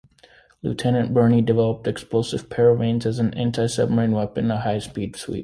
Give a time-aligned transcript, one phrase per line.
[0.63, 5.39] Lieutenant Burney developed explosive paravanes as an anti-submarine weapon, a "high speed sweep".